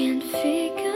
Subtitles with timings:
[0.00, 0.89] can't figure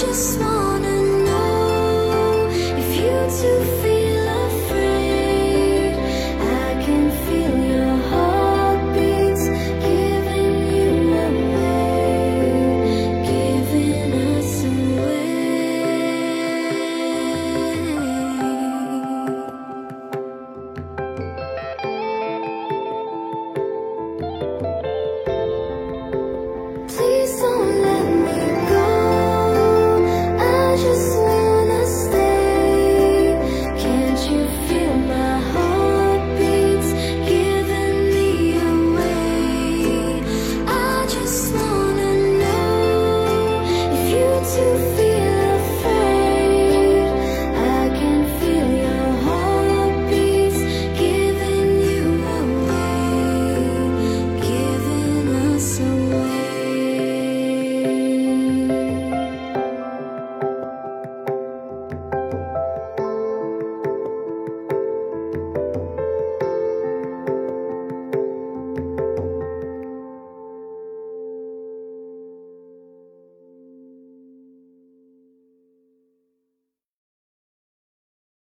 [0.00, 0.49] just want